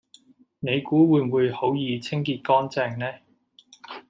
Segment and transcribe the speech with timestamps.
[0.61, 3.19] 你估會唔會好易清潔乾淨呢